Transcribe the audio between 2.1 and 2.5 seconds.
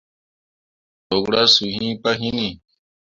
hinni.